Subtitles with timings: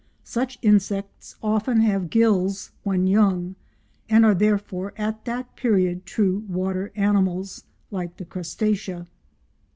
[0.23, 3.53] Such insects often have gills when young,
[4.09, 9.05] and are therefore at that period true water animals, like the Crustacea.